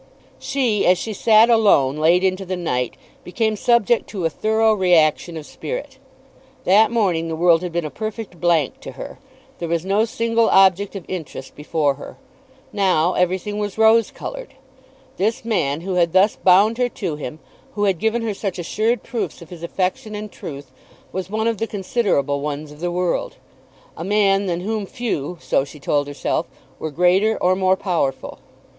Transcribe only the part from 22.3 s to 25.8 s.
ones of the world; a man than whom few, so she